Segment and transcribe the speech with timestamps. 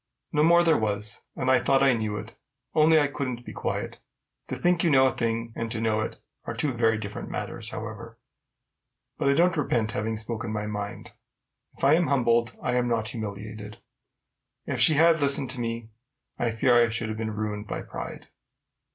[0.33, 2.33] No more there was; and I thought I knew it,
[2.73, 3.99] only I couldn't be quiet.
[4.47, 7.69] To think you know a thing, and to know it, are two very different matters,
[7.69, 8.17] however.
[9.19, 11.11] But I don't repent having spoken my mind:
[11.77, 13.77] if I am humbled, I am not humiliated.
[14.65, 15.91] If she had listened to me,
[16.39, 18.29] I fear I should have been ruined by pride.